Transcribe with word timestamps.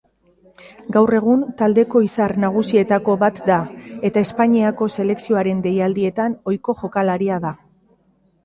Gaur 0.95 1.11
egun 1.17 1.41
taldeko 1.59 2.01
izar 2.05 2.33
nagusietako 2.45 3.15
bat 3.25 3.41
da, 3.51 3.59
eta 4.11 4.23
Espainiako 4.27 4.89
selekzioaren 4.97 5.63
deialdietan 5.69 6.39
ohiko 6.53 6.79
jokalaria 6.81 7.39
da. 7.47 7.55